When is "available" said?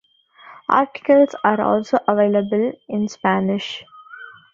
2.07-2.73